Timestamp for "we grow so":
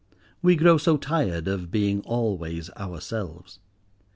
0.41-0.97